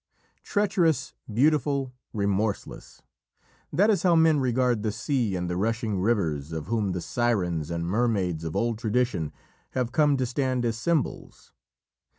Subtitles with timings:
[0.51, 3.03] "Treacherous, beautiful, remorseless,
[3.71, 7.69] that is how men regard the sea and the rushing rivers, of whom the sirens
[7.69, 9.31] and mermaids of old tradition
[9.73, 11.53] have come to stand as symbols.